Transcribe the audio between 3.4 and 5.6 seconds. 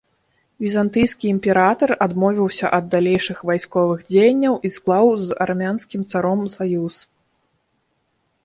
вайсковых дзеянняў і склаў з